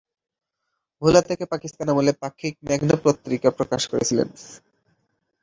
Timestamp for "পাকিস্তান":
1.45-1.87